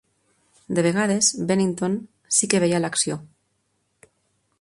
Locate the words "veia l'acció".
2.65-3.19